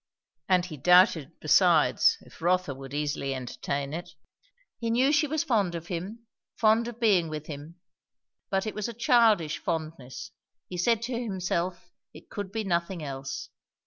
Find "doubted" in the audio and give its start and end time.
0.77-1.33